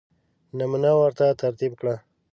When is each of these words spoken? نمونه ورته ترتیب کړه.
نمونه 0.57 0.91
ورته 0.99 1.25
ترتیب 1.41 1.71
کړه. 1.79 1.95